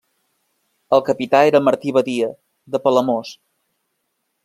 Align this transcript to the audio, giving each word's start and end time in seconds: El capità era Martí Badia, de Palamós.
El 0.97 1.03
capità 1.09 1.43
era 1.51 1.63
Martí 1.69 1.95
Badia, 1.99 2.33
de 2.77 2.85
Palamós. 2.87 3.39